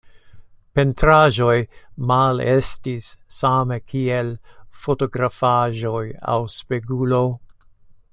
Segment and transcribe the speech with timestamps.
[0.77, 1.57] Pentraĵoj
[2.11, 3.09] malestis
[3.39, 4.33] same kiel
[4.87, 6.05] fotografaĵoj
[6.37, 7.21] aŭ spegulo.